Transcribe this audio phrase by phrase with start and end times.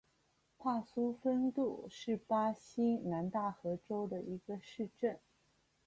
[0.57, 5.19] 帕苏丰杜是巴西南大河州的一个市镇。